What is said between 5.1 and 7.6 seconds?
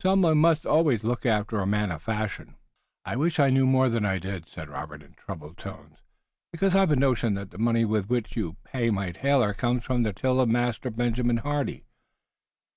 troubled tones, "because I've a notion that the